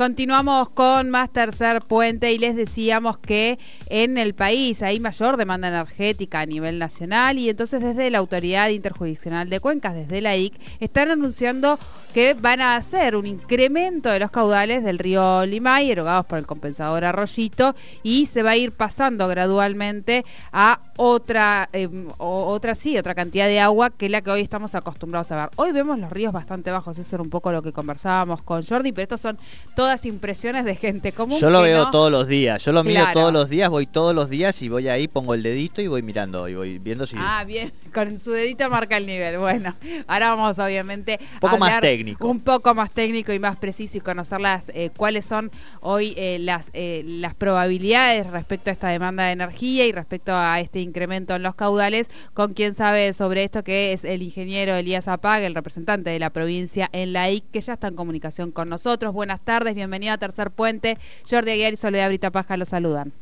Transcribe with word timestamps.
Continuamos 0.00 0.70
con 0.70 1.10
más 1.10 1.30
tercer 1.30 1.82
puente 1.82 2.32
y 2.32 2.38
les 2.38 2.56
decíamos 2.56 3.18
que 3.18 3.58
en 3.90 4.16
el 4.16 4.32
país 4.32 4.80
hay 4.82 4.98
mayor 4.98 5.36
demanda 5.36 5.68
energética 5.68 6.40
a 6.40 6.46
nivel 6.46 6.78
nacional 6.78 7.36
y 7.36 7.50
entonces 7.50 7.82
desde 7.82 8.08
la 8.08 8.16
Autoridad 8.16 8.70
Interjurisdiccional 8.70 9.50
de 9.50 9.60
Cuencas, 9.60 9.92
desde 9.92 10.22
la 10.22 10.38
IC, 10.38 10.58
están 10.80 11.10
anunciando 11.10 11.78
que 12.14 12.32
van 12.32 12.62
a 12.62 12.76
hacer 12.76 13.14
un 13.14 13.26
incremento 13.26 14.08
de 14.08 14.20
los 14.20 14.30
caudales 14.30 14.82
del 14.82 14.98
río 14.98 15.44
Limay, 15.44 15.90
erogados 15.90 16.24
por 16.24 16.38
el 16.38 16.46
compensador 16.46 17.04
Arroyito, 17.04 17.74
y 18.02 18.24
se 18.24 18.42
va 18.42 18.52
a 18.52 18.56
ir 18.56 18.72
pasando 18.72 19.28
gradualmente 19.28 20.24
a 20.50 20.80
otra, 20.96 21.68
em, 21.72 22.08
otra, 22.18 22.74
sí, 22.74 22.96
otra 22.98 23.14
cantidad 23.14 23.46
de 23.46 23.60
agua 23.60 23.90
que 23.90 24.08
la 24.08 24.22
que 24.22 24.30
hoy 24.30 24.40
estamos 24.40 24.74
acostumbrados 24.74 25.30
a 25.32 25.36
ver. 25.36 25.50
Hoy 25.56 25.72
vemos 25.72 25.98
los 25.98 26.10
ríos 26.10 26.32
bastante 26.32 26.70
bajos, 26.70 26.98
eso 26.98 27.16
era 27.16 27.22
un 27.22 27.30
poco 27.30 27.52
lo 27.52 27.62
que 27.62 27.72
conversábamos 27.72 28.42
con 28.42 28.64
Jordi, 28.64 28.92
pero 28.92 29.04
estos 29.04 29.20
son 29.20 29.38
todas 29.76 29.89
impresiones 30.04 30.64
de 30.64 30.76
gente 30.76 31.12
común. 31.12 31.38
Yo 31.40 31.50
lo 31.50 31.62
veo 31.62 31.90
todos 31.90 32.10
los 32.10 32.26
días, 32.28 32.64
yo 32.64 32.72
lo 32.72 32.84
miro 32.84 33.04
todos 33.12 33.32
los 33.32 33.48
días, 33.48 33.68
voy 33.68 33.86
todos 33.86 34.14
los 34.14 34.30
días 34.30 34.60
y 34.62 34.68
voy 34.68 34.88
ahí, 34.88 35.08
pongo 35.08 35.34
el 35.34 35.42
dedito 35.42 35.82
y 35.82 35.88
voy 35.88 36.02
mirando 36.02 36.48
y 36.48 36.54
voy 36.54 36.78
viendo 36.78 37.06
si... 37.06 37.16
Ah, 37.18 37.44
bien, 37.44 37.72
con 37.92 38.18
su 38.18 38.30
dedito 38.30 38.68
marca 38.70 38.96
el 38.96 39.06
nivel. 39.06 39.38
Bueno, 39.38 39.74
ahora 40.06 40.34
vamos 40.34 40.58
obviamente 40.58 41.18
un 41.34 41.40
poco 41.40 41.58
más 41.58 41.80
técnico. 41.80 42.28
Un 42.28 42.40
poco 42.40 42.74
más 42.74 42.90
técnico 42.90 43.32
y 43.32 43.38
más 43.38 43.56
preciso 43.56 43.98
y 43.98 44.00
conocer 44.00 44.40
las, 44.40 44.70
eh, 44.74 44.90
cuáles 44.96 45.26
son 45.26 45.50
hoy 45.80 46.14
eh, 46.16 46.38
las, 46.40 46.70
eh, 46.72 47.02
las 47.04 47.34
probabilidades 47.34 48.26
respecto 48.26 48.70
a 48.70 48.72
esta 48.72 48.88
demanda 48.88 49.24
de 49.24 49.32
energía 49.32 49.86
y 49.86 49.92
respecto 49.92 50.32
a 50.34 50.60
este 50.60 50.80
incremento 50.80 51.34
en 51.34 51.42
los 51.42 51.54
caudales, 51.54 52.08
con 52.34 52.54
quien 52.54 52.74
sabe 52.74 53.12
sobre 53.12 53.44
esto 53.44 53.64
que 53.64 53.92
es 53.92 54.04
el 54.04 54.22
ingeniero 54.22 54.74
Elías 54.74 55.08
Apag, 55.08 55.42
el 55.42 55.54
representante 55.54 56.10
de 56.10 56.18
la 56.18 56.30
provincia 56.30 56.88
en 56.92 57.12
la 57.12 57.30
IC, 57.30 57.50
que 57.50 57.60
ya 57.60 57.74
está 57.74 57.88
en 57.88 57.96
comunicación 57.96 58.52
con 58.52 58.68
nosotros. 58.68 59.12
Buenas 59.12 59.40
tardes, 59.40 59.69
bienvenido 59.74 60.12
a 60.12 60.18
Tercer 60.18 60.50
Puente. 60.50 60.98
Jordi 61.28 61.52
Aguiar 61.52 61.72
y 61.72 61.76
Soledad 61.76 62.08
Brita 62.08 62.30
Paja 62.30 62.56
lo 62.56 62.64
saludan. 62.64 63.12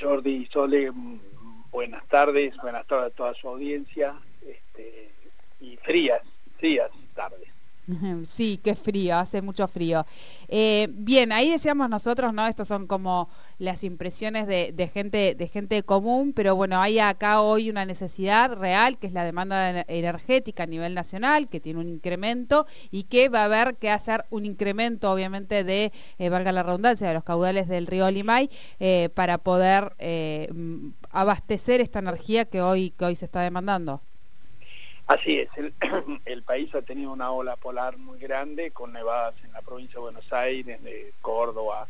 Jordi 0.00 0.30
y 0.30 0.46
Sole, 0.46 0.92
buenas 1.70 2.06
tardes, 2.08 2.56
buenas 2.62 2.86
tardes 2.86 3.12
a 3.12 3.16
toda 3.16 3.34
su 3.34 3.48
audiencia, 3.48 4.14
este, 4.46 5.10
y 5.60 5.76
frías, 5.78 6.20
frías 6.58 6.90
tardes. 7.14 7.55
Sí, 8.24 8.60
qué 8.62 8.74
frío, 8.74 9.16
hace 9.16 9.42
mucho 9.42 9.68
frío. 9.68 10.04
Eh, 10.48 10.88
bien, 10.90 11.32
ahí 11.32 11.50
decíamos 11.50 11.88
nosotros, 11.88 12.32
¿no? 12.32 12.46
Estos 12.46 12.68
son 12.68 12.86
como 12.86 13.28
las 13.58 13.84
impresiones 13.84 14.46
de, 14.46 14.90
gente, 14.92 15.34
de 15.34 15.48
gente 15.48 15.82
común, 15.82 16.32
pero 16.34 16.56
bueno, 16.56 16.80
hay 16.80 16.98
acá 16.98 17.40
hoy 17.40 17.70
una 17.70 17.84
necesidad 17.84 18.52
real, 18.52 18.98
que 18.98 19.06
es 19.06 19.12
la 19.12 19.24
demanda 19.24 19.84
energética 19.88 20.64
a 20.64 20.66
nivel 20.66 20.94
nacional, 20.94 21.48
que 21.48 21.60
tiene 21.60 21.80
un 21.80 21.88
incremento 21.88 22.66
y 22.90 23.04
que 23.04 23.28
va 23.28 23.42
a 23.42 23.44
haber 23.44 23.76
que 23.76 23.90
hacer 23.90 24.24
un 24.30 24.44
incremento, 24.46 25.10
obviamente, 25.12 25.64
de, 25.64 25.92
eh, 26.18 26.28
valga 26.28 26.52
la 26.52 26.62
redundancia, 26.62 27.08
de 27.08 27.14
los 27.14 27.24
caudales 27.24 27.68
del 27.68 27.86
río 27.86 28.10
Limay, 28.10 28.50
eh, 28.80 29.10
para 29.14 29.38
poder 29.38 29.94
abastecer 31.10 31.80
esta 31.80 31.98
energía 31.98 32.44
que 32.44 32.60
hoy, 32.60 32.90
que 32.90 33.04
hoy 33.04 33.16
se 33.16 33.24
está 33.24 33.40
demandando. 33.40 34.02
Así 35.06 35.38
es, 35.38 35.48
el, 36.24 36.42
país 36.42 36.74
ha 36.74 36.82
tenido 36.82 37.12
una 37.12 37.30
ola 37.30 37.54
polar 37.54 37.96
muy 37.96 38.18
grande 38.18 38.72
con 38.72 38.92
nevadas 38.92 39.36
en 39.44 39.52
la 39.52 39.62
provincia 39.62 39.94
de 39.94 40.00
Buenos 40.00 40.32
Aires, 40.32 40.82
de 40.82 41.12
Córdoba, 41.20 41.86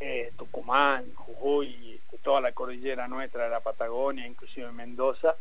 eh, 0.00 0.32
Tucumán, 0.36 1.04
Jujuy, 1.14 1.94
este, 1.94 2.18
toda 2.18 2.40
la 2.40 2.50
cordillera 2.50 3.06
nuestra 3.06 3.44
de 3.44 3.50
la 3.50 3.60
Patagonia, 3.60 4.26
inclusive 4.26 4.72
Mendoza, 4.72 5.36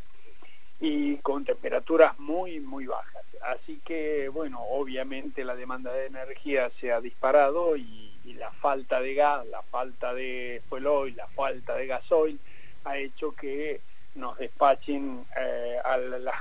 y 0.80 1.18
con 1.18 1.44
temperaturas 1.44 2.20
muy, 2.20 2.60
muy 2.60 2.86
bajas. 2.86 3.26
Así 3.42 3.82
que, 3.84 4.30
bueno, 4.30 4.62
obviamente 4.62 5.44
la 5.44 5.56
demanda 5.56 5.92
de 5.92 6.06
energía 6.06 6.70
se 6.80 6.92
ha 6.92 7.02
disparado 7.02 7.76
y, 7.78 8.14
la 8.36 8.52
falta 8.52 9.02
de 9.02 9.16
gas, 9.16 9.48
la 9.48 9.64
falta 9.64 10.14
de 10.14 10.62
fuel 10.70 10.86
oil, 10.86 11.16
la 11.16 11.28
falta 11.30 11.74
de 11.74 11.88
gasoil 11.88 12.40
ha 12.84 12.98
hecho 12.98 13.34
que 13.34 13.82
nos 14.18 14.38
despachen 14.38 15.24
eh, 15.40 15.78
a 15.84 15.98
las 15.98 16.36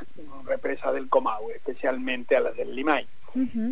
represas 0.45 0.95
del 0.95 1.09
Comahue, 1.09 1.55
especialmente 1.55 2.37
a 2.37 2.41
las 2.41 2.57
del 2.57 2.75
Limay. 2.75 3.07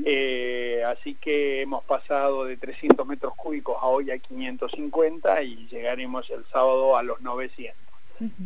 Eh, 0.04 0.84
así 0.86 1.14
que 1.14 1.62
hemos 1.62 1.82
pasado 1.84 2.44
de 2.44 2.58
300 2.58 3.06
metros 3.06 3.34
cúbicos 3.34 3.76
a 3.80 3.86
hoy 3.86 4.10
a 4.10 4.18
550 4.18 5.42
y 5.42 5.66
llegaremos 5.68 6.28
el 6.28 6.44
sábado 6.52 6.96
a 6.96 7.02
los 7.02 7.22
900. 7.22 7.82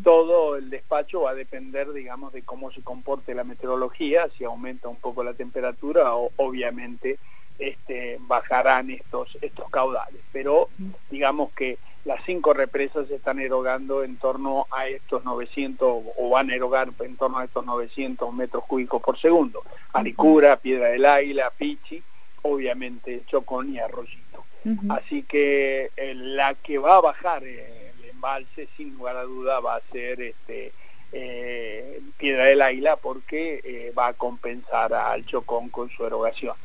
Todo 0.03 0.57
el 0.57 0.71
despacho 0.71 1.23
va 1.23 1.31
a 1.31 1.35
depender, 1.35 1.93
digamos, 1.93 2.33
de 2.33 2.43
cómo 2.43 2.71
se 2.71 2.83
comporte 2.83 3.35
la 3.35 3.45
meteorología, 3.45 4.29
si 4.37 4.45
aumenta 4.45 4.89
un 4.89 4.97
poco 4.97 5.23
la 5.23 5.35
temperatura, 5.35 6.15
o, 6.15 6.31
obviamente 6.37 7.19
este, 7.59 8.19
bajarán 8.21 8.91
estos, 8.91 9.37
estos 9.43 9.69
caudales. 9.71 10.23
Pero 10.33 10.69
digamos 11.11 11.53
que 11.53 11.79
las 12.09 12.25
cinco 12.25 12.55
represas 12.55 13.07
se 13.07 13.17
están 13.17 13.39
erogando 13.39 14.03
en 14.03 14.17
torno 14.17 14.67
a 14.71 14.87
estos 14.87 15.27
900 15.27 16.05
o 16.17 16.31
van 16.31 16.49
a 16.49 16.55
erogar 16.55 16.89
en 17.01 17.17
torno 17.19 17.37
a 17.37 17.45
estos 17.45 17.67
900 17.67 18.33
metros 18.33 18.65
cúbicos 18.65 19.03
por 19.03 19.19
segundo. 19.19 19.63
Aricura, 19.93 20.57
Piedra 20.57 20.89
del 20.89 21.05
Águila, 21.05 21.53
Pichi, 21.59 22.03
obviamente 22.41 23.25
Chocón 23.27 23.75
y 23.75 23.79
Arroyito. 23.79 24.43
Así 24.89 25.23
que 25.23 25.91
eh, 25.97 26.15
la 26.15 26.55
que 26.55 26.79
va 26.79 26.97
a 26.97 27.03
bajar 27.03 27.45
eh, 27.45 27.93
el 27.99 28.09
embalse 28.09 28.69
sin 28.79 28.95
lugar 28.95 29.19
a 29.19 29.25
duda 29.25 29.61
va 29.61 29.77
a 29.77 29.83
ser 29.93 30.23
este 30.23 30.73
eh, 31.13 32.01
Piedra 32.17 32.45
del 32.45 32.63
Águila 32.63 32.97
porque 32.97 33.93
va 33.97 34.07
a 34.07 34.13
compensar 34.15 34.95
al 34.95 35.27
Chocón 35.27 35.69
con 35.69 35.91
su 35.91 36.07
erogación. 36.07 36.57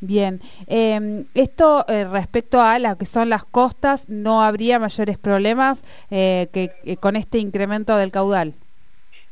Bien, 0.00 0.40
em, 0.66 1.26
esto 1.34 1.84
eh, 1.88 2.04
respecto 2.04 2.60
a 2.60 2.78
lo 2.78 2.98
que 2.98 3.06
son 3.06 3.28
las 3.28 3.44
costas, 3.44 4.08
¿no 4.08 4.42
habría 4.42 4.78
mayores 4.78 5.18
problemas 5.18 5.84
eh, 6.10 6.48
que, 6.52 6.72
eh, 6.84 6.96
con 6.96 7.16
este 7.16 7.38
incremento 7.38 7.96
del 7.96 8.10
caudal? 8.10 8.54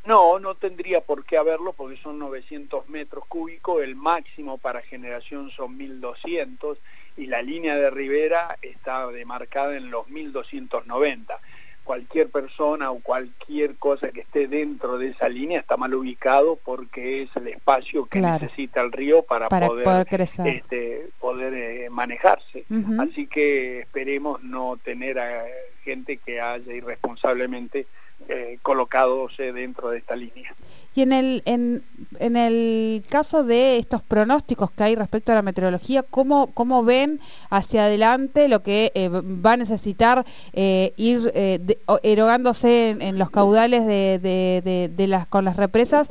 No, 0.06 0.38
no 0.38 0.54
tendría 0.54 1.00
por 1.00 1.24
qué 1.24 1.38
haberlo 1.38 1.72
porque 1.72 1.96
son 1.96 2.18
900 2.18 2.88
metros 2.88 3.24
cúbicos, 3.26 3.82
el 3.82 3.96
máximo 3.96 4.58
para 4.58 4.82
generación 4.82 5.50
son 5.50 5.76
1200 5.76 6.78
y 7.16 7.26
la 7.26 7.42
línea 7.42 7.74
de 7.74 7.90
ribera 7.90 8.58
está 8.60 9.06
demarcada 9.08 9.76
en 9.76 9.90
los 9.90 10.08
1290 10.08 11.40
cualquier 11.84 12.28
persona 12.28 12.90
o 12.90 12.98
cualquier 13.00 13.76
cosa 13.76 14.08
que 14.08 14.20
esté 14.20 14.48
dentro 14.48 14.98
de 14.98 15.08
esa 15.08 15.28
línea 15.28 15.60
está 15.60 15.76
mal 15.76 15.94
ubicado 15.94 16.58
porque 16.64 17.22
es 17.22 17.36
el 17.36 17.48
espacio 17.48 18.06
que 18.06 18.20
necesita 18.20 18.80
el 18.80 18.90
río 18.90 19.22
para, 19.22 19.48
poder, 19.48 20.06
crecer. 20.06 20.46
Este, 20.46 21.08
poder 21.20 21.54
eh, 21.54 21.90
manejarse. 21.90 22.64
Así 22.98 23.26
que 23.26 23.80
esperemos 23.80 24.42
no 24.42 24.78
tener 24.82 25.18
a 25.18 25.44
gente 25.84 26.16
que 26.16 26.40
haya 26.40 26.72
irresponsablemente 26.72 27.86
eh, 28.28 28.58
colocadose 28.62 29.52
dentro 29.52 29.90
de 29.90 29.98
esta 29.98 30.16
línea. 30.16 30.54
Y 30.96 31.02
en 31.02 31.12
el, 31.12 31.42
en, 31.44 31.82
en, 32.20 32.36
el 32.36 33.02
caso 33.08 33.42
de 33.42 33.78
estos 33.78 34.02
pronósticos 34.02 34.70
que 34.70 34.84
hay 34.84 34.94
respecto 34.94 35.32
a 35.32 35.34
la 35.34 35.42
meteorología, 35.42 36.04
¿cómo, 36.04 36.48
cómo 36.54 36.84
ven 36.84 37.20
hacia 37.50 37.86
adelante 37.86 38.46
lo 38.48 38.62
que 38.62 38.92
eh, 38.94 39.08
va 39.08 39.52
a 39.52 39.56
necesitar 39.56 40.24
eh, 40.52 40.92
ir 40.96 41.32
eh, 41.34 41.58
erogándose 42.04 42.90
en, 42.90 43.18
los 43.18 43.30
caudales 43.30 43.86
de, 43.86 44.20
de, 44.22 44.88
de, 44.88 45.06
las, 45.08 45.26
con 45.26 45.44
las 45.44 45.56
represas 45.56 46.08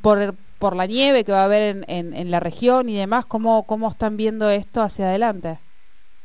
por, 0.00 0.34
por 0.58 0.74
la 0.74 0.86
nieve 0.86 1.24
que 1.24 1.32
va 1.32 1.42
a 1.42 1.44
haber 1.44 1.84
en, 1.86 2.14
en, 2.14 2.30
la 2.30 2.40
región 2.40 2.88
y 2.88 2.96
demás? 2.96 3.26
¿Cómo, 3.26 3.64
¿Cómo 3.64 3.90
están 3.90 4.16
viendo 4.16 4.48
esto 4.48 4.80
hacia 4.80 5.08
adelante? 5.08 5.58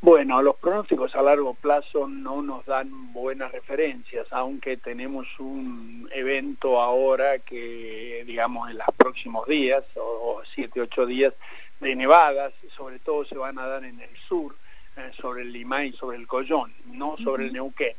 Bueno, 0.01 0.41
los 0.41 0.55
pronósticos 0.55 1.13
a 1.15 1.21
largo 1.21 1.53
plazo 1.55 2.07
no 2.07 2.41
nos 2.41 2.65
dan 2.65 3.11
buenas 3.11 3.51
referencias, 3.51 4.27
aunque 4.31 4.77
tenemos 4.77 5.27
un 5.39 6.09
evento 6.13 6.79
ahora 6.79 7.39
que, 7.39 8.23
digamos, 8.25 8.69
en 8.69 8.77
los 8.77 8.87
próximos 8.95 9.45
días, 9.45 9.83
o 9.95 10.41
siete, 10.53 10.79
ocho 10.79 11.05
días, 11.05 11.33
de 11.81 11.95
nevadas, 11.97 12.53
sobre 12.75 12.99
todo 12.99 13.25
se 13.25 13.37
van 13.37 13.59
a 13.59 13.67
dar 13.67 13.83
en 13.83 13.99
el 13.99 14.17
sur, 14.27 14.55
eh, 14.95 15.11
sobre 15.19 15.41
el 15.41 15.51
Limay 15.51 15.89
y 15.89 15.93
sobre 15.93 16.17
el 16.17 16.27
Collón, 16.27 16.73
no 16.85 17.17
sobre 17.17 17.47
el 17.47 17.53
Neuquén. 17.53 17.95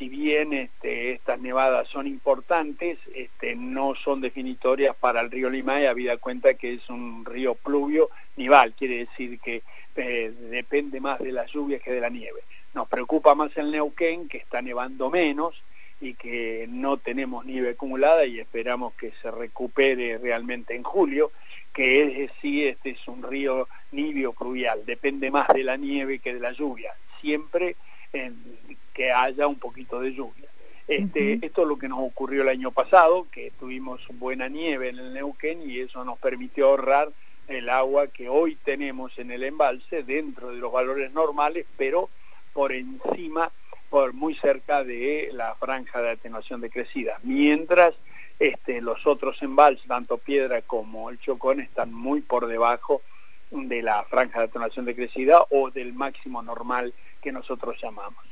Si 0.00 0.08
bien 0.08 0.54
este, 0.54 1.12
estas 1.12 1.38
nevadas 1.40 1.86
son 1.88 2.06
importantes, 2.06 2.98
este, 3.14 3.54
no 3.54 3.94
son 3.94 4.22
definitorias 4.22 4.96
para 4.96 5.20
el 5.20 5.30
río 5.30 5.50
Limay, 5.50 5.84
habida 5.84 6.16
cuenta 6.16 6.54
que 6.54 6.72
es 6.72 6.88
un 6.88 7.26
río 7.26 7.54
pluvio 7.54 8.08
nival, 8.36 8.72
quiere 8.72 9.00
decir 9.00 9.38
que 9.40 9.62
eh, 9.96 10.32
depende 10.48 11.02
más 11.02 11.18
de 11.18 11.32
las 11.32 11.52
lluvias 11.52 11.82
que 11.82 11.92
de 11.92 12.00
la 12.00 12.08
nieve. 12.08 12.40
Nos 12.72 12.88
preocupa 12.88 13.34
más 13.34 13.54
el 13.58 13.70
Neuquén, 13.70 14.26
que 14.26 14.38
está 14.38 14.62
nevando 14.62 15.10
menos 15.10 15.62
y 16.00 16.14
que 16.14 16.64
no 16.70 16.96
tenemos 16.96 17.44
nieve 17.44 17.72
acumulada 17.72 18.24
y 18.24 18.40
esperamos 18.40 18.94
que 18.94 19.12
se 19.20 19.30
recupere 19.30 20.16
realmente 20.16 20.74
en 20.74 20.82
julio, 20.82 21.30
que 21.74 22.04
es 22.04 22.16
decir, 22.32 22.68
este 22.68 22.92
es 22.92 23.06
un 23.06 23.22
río 23.22 23.68
nibio 23.92 24.32
pluvial, 24.32 24.86
depende 24.86 25.30
más 25.30 25.48
de 25.48 25.62
la 25.62 25.76
nieve 25.76 26.20
que 26.20 26.32
de 26.32 26.40
la 26.40 26.52
lluvia, 26.52 26.94
siempre 27.20 27.76
que 28.94 29.12
haya 29.12 29.46
un 29.46 29.58
poquito 29.58 30.00
de 30.00 30.12
lluvia. 30.12 30.48
Este, 30.88 31.38
Esto 31.40 31.62
es 31.62 31.68
lo 31.68 31.78
que 31.78 31.88
nos 31.88 32.00
ocurrió 32.00 32.42
el 32.42 32.48
año 32.48 32.72
pasado, 32.72 33.26
que 33.30 33.52
tuvimos 33.60 34.00
buena 34.14 34.48
nieve 34.48 34.88
en 34.88 34.98
el 34.98 35.14
Neuquén 35.14 35.70
y 35.70 35.78
eso 35.78 36.04
nos 36.04 36.18
permitió 36.18 36.68
ahorrar 36.68 37.10
el 37.46 37.68
agua 37.68 38.08
que 38.08 38.28
hoy 38.28 38.56
tenemos 38.56 39.18
en 39.18 39.30
el 39.30 39.44
embalse 39.44 40.02
dentro 40.02 40.50
de 40.50 40.58
los 40.58 40.72
valores 40.72 41.12
normales, 41.12 41.66
pero 41.76 42.08
por 42.52 42.72
encima, 42.72 43.50
por 43.88 44.14
muy 44.14 44.34
cerca 44.34 44.82
de 44.82 45.30
la 45.32 45.54
franja 45.54 46.00
de 46.00 46.10
atenuación 46.10 46.60
de 46.60 46.70
crecida. 46.70 47.18
Mientras 47.22 47.94
este, 48.40 48.80
los 48.80 49.06
otros 49.06 49.40
embalses, 49.42 49.86
tanto 49.86 50.18
Piedra 50.18 50.62
como 50.62 51.10
el 51.10 51.20
Chocón, 51.20 51.60
están 51.60 51.92
muy 51.92 52.20
por 52.20 52.46
debajo 52.46 53.02
de 53.50 53.82
la 53.82 54.02
franja 54.04 54.40
de 54.40 54.44
atenuación 54.46 54.86
de 54.86 54.94
crecida 54.94 55.44
o 55.50 55.70
del 55.70 55.92
máximo 55.92 56.42
normal 56.42 56.94
que 57.20 57.32
nosotros 57.32 57.76
llamamos. 57.82 58.24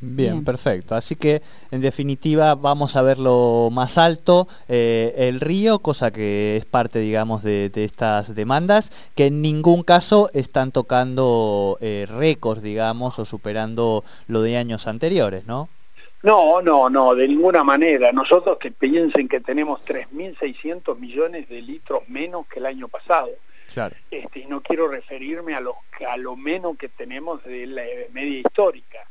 Bien, 0.00 0.44
perfecto. 0.44 0.94
Así 0.94 1.16
que 1.16 1.40
en 1.70 1.80
definitiva 1.80 2.54
vamos 2.54 2.96
a 2.96 3.02
verlo 3.02 3.70
más 3.72 3.96
alto 3.96 4.46
eh, 4.68 5.14
el 5.16 5.40
río, 5.40 5.78
cosa 5.78 6.12
que 6.12 6.56
es 6.56 6.66
parte, 6.66 6.98
digamos, 6.98 7.42
de, 7.42 7.70
estas 7.74 8.34
demandas, 8.34 9.10
que 9.14 9.26
en 9.26 9.40
ningún 9.40 9.82
caso 9.82 10.28
están 10.34 10.70
tocando 10.70 11.78
eh, 11.80 12.06
récords, 12.08 12.62
digamos, 12.62 13.18
o 13.18 13.24
superando 13.24 14.04
lo 14.28 14.42
de 14.42 14.58
años 14.58 14.86
anteriores, 14.86 15.46
¿no? 15.46 15.70
No, 16.22 16.60
no, 16.60 16.90
no, 16.90 17.14
de 17.14 17.28
ninguna 17.28 17.62
manera. 17.62 18.12
Nosotros 18.12 18.58
que 18.58 18.72
piensen 18.72 19.28
que 19.28 19.40
tenemos 19.40 19.80
3.600 19.86 20.98
millones 20.98 21.48
de 21.48 21.62
litros 21.62 22.02
menos 22.08 22.46
que 22.48 22.58
el 22.58 22.66
año 22.66 22.88
pasado. 22.88 23.30
Claro. 23.72 23.96
Este, 24.10 24.40
y 24.40 24.46
no 24.46 24.62
quiero 24.62 24.88
referirme 24.88 25.54
a, 25.54 25.60
los, 25.60 25.74
a 26.08 26.16
lo 26.16 26.36
menos 26.36 26.76
que 26.76 26.88
tenemos 26.88 27.44
de 27.44 27.66
la 27.66 27.82
media 28.12 28.38
histórica 28.38 29.06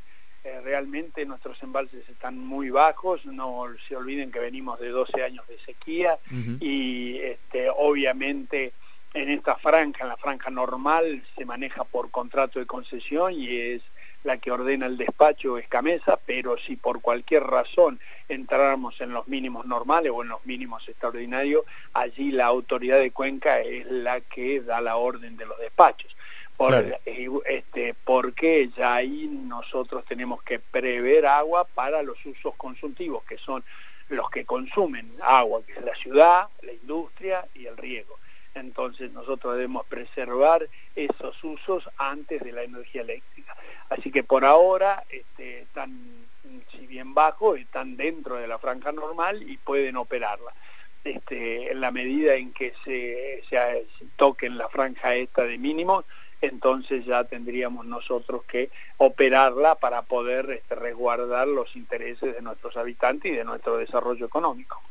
eh, 0.45 0.61
realmente 0.63 1.25
nuestros 1.25 1.61
embalses 1.63 2.07
están 2.07 2.37
muy 2.37 2.69
bajos, 2.69 3.25
no 3.25 3.65
se 3.87 3.95
olviden 3.95 4.31
que 4.31 4.37
venimos 4.37 4.79
de 4.79 4.89
12 4.89 5.23
años 5.23 5.47
de 5.47 5.57
sequía 5.65 6.19
y 6.59 7.17
este, 7.17 7.67
obviamente 7.75 8.71
en 9.15 9.29
esta 9.29 9.55
franja, 9.55 10.03
en 10.03 10.09
la 10.09 10.17
franja 10.17 10.51
normal, 10.51 11.23
se 11.35 11.45
maneja 11.45 11.83
por 11.83 12.11
contrato 12.11 12.59
de 12.59 12.67
concesión 12.67 13.33
y 13.33 13.47
es 13.57 13.81
la 14.25 14.37
que 14.37 14.51
ordena 14.51 14.87
el 14.87 14.97
despacho 14.97 15.57
Escamesa, 15.57 16.19
pero 16.25 16.57
si 16.57 16.75
por 16.75 16.99
cualquier 16.99 17.43
razón 17.43 17.99
entráramos 18.27 18.99
en 18.99 19.13
los 19.13 19.27
mínimos 19.27 19.65
normales 19.65 20.11
o 20.13 20.23
en 20.23 20.29
los 20.29 20.45
mínimos 20.45 20.87
extraordinarios, 20.89 21.63
allí 21.93 22.31
la 22.31 22.47
autoridad 22.47 22.99
de 22.99 23.11
Cuenca 23.11 23.59
es 23.61 23.85
la 23.85 24.19
que 24.21 24.61
da 24.61 24.81
la 24.81 24.97
orden 24.97 25.37
de 25.37 25.45
los 25.45 25.57
despachos 25.59 26.15
por, 26.57 26.73
eh, 26.73 27.29
este, 27.45 27.93
porque 28.03 28.69
ya 28.75 28.95
ahí 28.95 29.27
nosotros 29.27 30.05
tenemos 30.05 30.41
que 30.41 30.59
prever 30.59 31.25
agua 31.25 31.65
para 31.65 32.01
los 32.01 32.17
usos 32.25 32.55
consultivos, 32.55 33.23
que 33.25 33.37
son 33.37 33.63
los 34.09 34.29
que 34.29 34.45
consumen 34.45 35.09
agua, 35.21 35.61
que 35.65 35.73
es 35.73 35.83
la 35.83 35.95
ciudad, 35.95 36.47
la 36.61 36.71
industria 36.71 37.45
y 37.53 37.65
el 37.65 37.77
riego. 37.77 38.17
Entonces 38.55 39.11
nosotros 39.11 39.53
debemos 39.53 39.85
preservar 39.85 40.67
esos 40.95 41.43
usos 41.43 41.87
antes 41.97 42.41
de 42.41 42.53
la 42.53 42.63
energía 42.63 43.01
eléctrica. 43.01 43.55
Así 43.89 44.11
que 44.11 44.23
por 44.23 44.45
ahora 44.45 45.03
este, 45.09 45.61
están, 45.61 45.91
si 46.71 46.87
bien 46.87 47.13
bajos, 47.13 47.59
están 47.59 47.97
dentro 47.97 48.35
de 48.35 48.47
la 48.47 48.57
franja 48.57 48.91
normal 48.91 49.43
y 49.43 49.57
pueden 49.57 49.97
operarla. 49.97 50.53
Este, 51.03 51.71
en 51.71 51.81
la 51.81 51.91
medida 51.91 52.35
en 52.35 52.51
que 52.51 52.73
se, 52.83 53.43
toquen 54.15 54.57
la 54.57 54.69
franja 54.69 55.13
esta 55.15 55.43
de 55.43 55.57
mínimos, 55.57 56.05
entonces 56.41 57.05
ya 57.05 57.25
tendríamos 57.25 57.85
nosotros 57.85 58.43
que 58.45 58.71
operarla 58.97 59.75
para 59.75 60.01
poder 60.01 60.49
este, 60.49 60.75
resguardar 60.75 61.47
los 61.47 61.75
intereses 61.75 62.33
de 62.33 62.41
nuestros 62.41 62.75
habitantes 62.77 63.31
y 63.31 63.35
de 63.35 63.43
nuestro 63.43 63.77
desarrollo 63.77 64.25
económico. 64.25 64.81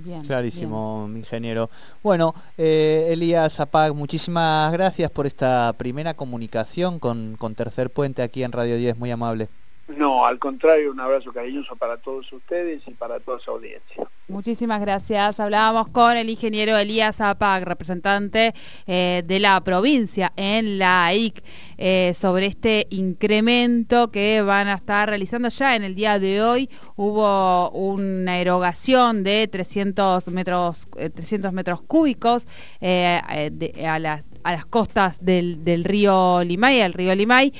Bien, 0.00 0.22
Clarísimo, 0.22 1.08
ingeniero. 1.14 1.70
Bueno, 2.02 2.34
eh, 2.56 3.08
Elías 3.10 3.54
Zapag, 3.54 3.94
muchísimas 3.94 4.72
gracias 4.72 5.10
por 5.10 5.26
esta 5.26 5.74
primera 5.76 6.14
comunicación 6.14 7.00
con, 7.00 7.36
con 7.36 7.56
Tercer 7.56 7.90
Puente 7.90 8.22
aquí 8.22 8.44
en 8.44 8.52
Radio 8.52 8.76
10, 8.76 8.96
muy 8.96 9.10
amable. 9.10 9.48
No, 9.88 10.24
al 10.24 10.38
contrario, 10.38 10.92
un 10.92 11.00
abrazo 11.00 11.32
cariñoso 11.32 11.74
para 11.74 11.96
todos 11.96 12.32
ustedes 12.32 12.82
y 12.86 12.92
para 12.92 13.18
toda 13.18 13.40
su 13.40 13.50
audiencia. 13.50 14.06
Muchísimas 14.28 14.82
gracias. 14.82 15.40
Hablábamos 15.40 15.88
con 15.88 16.14
el 16.14 16.28
ingeniero 16.28 16.76
Elías 16.76 17.18
Apag, 17.22 17.64
representante 17.64 18.54
eh, 18.86 19.22
de 19.26 19.40
la 19.40 19.58
provincia 19.64 20.34
en 20.36 20.78
la 20.78 21.06
AIC, 21.06 21.42
eh, 21.78 22.12
sobre 22.14 22.44
este 22.44 22.86
incremento 22.90 24.10
que 24.10 24.42
van 24.42 24.68
a 24.68 24.74
estar 24.74 25.08
realizando 25.08 25.48
ya 25.48 25.76
en 25.76 25.82
el 25.82 25.94
día 25.94 26.18
de 26.18 26.42
hoy. 26.42 26.68
Hubo 26.94 27.70
una 27.70 28.38
erogación 28.38 29.24
de 29.24 29.48
300 29.48 30.28
metros, 30.28 30.88
300 31.14 31.50
eh, 31.50 31.54
metros 31.54 31.80
cúbicos 31.80 32.46
a 32.82 33.98
la 33.98 34.24
a 34.42 34.52
las 34.52 34.66
costas 34.66 35.24
del, 35.24 35.84
río 35.84 36.42
Limay, 36.44 36.80
al 36.80 36.92
río 36.92 37.14
Limay, 37.14 37.52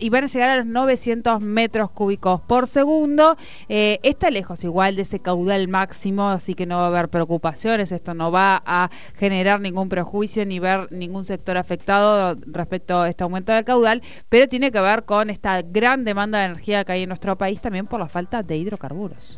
y 0.00 0.10
van 0.10 0.24
a 0.24 0.26
llegar 0.26 0.50
a 0.50 0.56
los 0.56 0.66
900 0.66 1.40
metros 1.40 1.90
cúbicos 1.90 2.40
por 2.40 2.68
segundo. 2.68 3.36
Eh, 3.68 4.00
está 4.02 4.30
lejos 4.30 4.64
igual 4.64 4.96
de 4.96 5.02
ese 5.02 5.20
caudal 5.20 5.68
máximo, 5.68 6.28
así 6.28 6.54
que 6.54 6.66
no 6.66 6.76
va 6.76 6.84
a 6.84 6.88
haber 6.88 7.08
preocupaciones, 7.08 7.92
esto 7.92 8.14
no 8.14 8.30
va 8.30 8.62
a 8.64 8.90
generar 9.16 9.60
ningún 9.60 9.88
prejuicio 9.88 10.44
ni 10.46 10.58
ver 10.58 10.90
ningún 10.92 11.24
sector 11.24 11.56
afectado 11.56 12.36
respecto 12.46 13.00
a 13.00 13.08
este 13.08 13.24
aumento 13.24 13.52
del 13.52 13.64
caudal, 13.64 14.02
pero 14.28 14.48
tiene 14.48 14.70
que 14.70 14.80
ver 14.80 15.04
con 15.04 15.30
esta 15.30 15.62
gran 15.62 16.04
demanda 16.04 16.38
de 16.38 16.46
energía 16.46 16.84
que 16.84 16.92
hay 16.92 17.02
en 17.02 17.08
nuestro 17.08 17.36
país 17.36 17.60
también 17.60 17.86
por 17.86 18.00
la 18.00 18.08
falta 18.08 18.42
de 18.42 18.56
hidrocarburos. 18.56 19.36